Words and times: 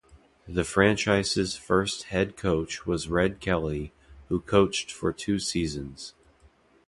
The 0.47 0.63
franchise's 0.63 1.55
first 1.55 2.05
head 2.05 2.35
coach 2.35 2.87
was 2.87 3.07
Red 3.07 3.39
Kelly, 3.39 3.93
who 4.29 4.39
coached 4.39 4.91
for 4.91 5.13
two 5.13 5.37
seasons. 5.37 6.15